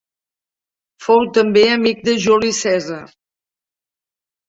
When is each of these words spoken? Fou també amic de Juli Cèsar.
Fou 1.09 1.27
també 1.39 1.67
amic 1.75 2.03
de 2.09 2.17
Juli 2.27 2.53
Cèsar. 2.65 3.01